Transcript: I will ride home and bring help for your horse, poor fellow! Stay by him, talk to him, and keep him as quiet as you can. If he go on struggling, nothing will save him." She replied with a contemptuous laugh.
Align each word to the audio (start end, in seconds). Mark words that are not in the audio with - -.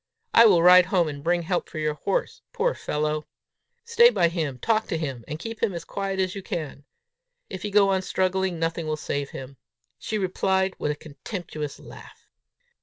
I 0.33 0.47
will 0.47 0.63
ride 0.63 0.87
home 0.87 1.07
and 1.07 1.23
bring 1.23 1.43
help 1.43 1.69
for 1.69 1.77
your 1.77 1.93
horse, 1.93 2.41
poor 2.53 2.73
fellow! 2.73 3.27
Stay 3.85 4.09
by 4.09 4.29
him, 4.29 4.57
talk 4.57 4.87
to 4.87 4.97
him, 4.97 5.23
and 5.27 5.37
keep 5.37 5.61
him 5.61 5.75
as 5.75 5.85
quiet 5.85 6.19
as 6.19 6.33
you 6.33 6.41
can. 6.41 6.85
If 7.51 7.61
he 7.61 7.69
go 7.69 7.89
on 7.89 8.01
struggling, 8.01 8.57
nothing 8.57 8.87
will 8.87 8.97
save 8.97 9.29
him." 9.29 9.57
She 9.99 10.17
replied 10.17 10.73
with 10.79 10.89
a 10.91 10.95
contemptuous 10.95 11.79
laugh. 11.79 12.27